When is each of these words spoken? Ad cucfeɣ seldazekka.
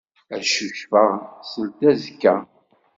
Ad 0.33 0.43
cucfeɣ 0.51 1.09
seldazekka. 1.51 2.35